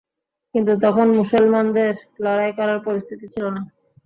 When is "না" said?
3.55-3.61